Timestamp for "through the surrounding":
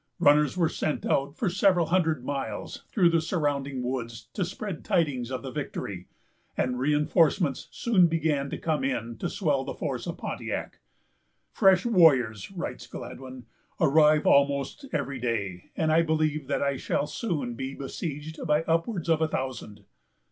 2.91-3.83